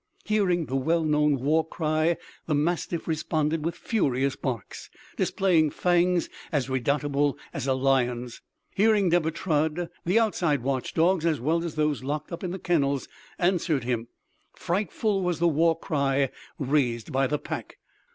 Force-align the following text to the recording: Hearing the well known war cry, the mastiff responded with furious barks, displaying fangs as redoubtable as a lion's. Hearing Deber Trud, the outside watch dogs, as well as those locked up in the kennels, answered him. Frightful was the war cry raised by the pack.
Hearing 0.25 0.65
the 0.65 0.75
well 0.75 1.03
known 1.03 1.35
war 1.35 1.63
cry, 1.63 2.17
the 2.47 2.55
mastiff 2.55 3.07
responded 3.07 3.63
with 3.63 3.75
furious 3.75 4.35
barks, 4.35 4.89
displaying 5.15 5.69
fangs 5.69 6.27
as 6.51 6.71
redoubtable 6.71 7.37
as 7.53 7.67
a 7.67 7.75
lion's. 7.75 8.41
Hearing 8.73 9.09
Deber 9.09 9.29
Trud, 9.29 9.91
the 10.03 10.17
outside 10.19 10.63
watch 10.63 10.95
dogs, 10.95 11.23
as 11.23 11.39
well 11.39 11.63
as 11.63 11.75
those 11.75 12.03
locked 12.03 12.31
up 12.31 12.43
in 12.43 12.49
the 12.49 12.57
kennels, 12.57 13.07
answered 13.37 13.83
him. 13.83 14.07
Frightful 14.55 15.21
was 15.21 15.37
the 15.37 15.47
war 15.47 15.77
cry 15.77 16.31
raised 16.57 17.11
by 17.11 17.27
the 17.27 17.37
pack. 17.37 17.77